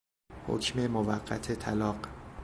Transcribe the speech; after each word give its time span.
حکم 0.47 0.87
موقت 0.91 1.51
طلاق 1.53 2.07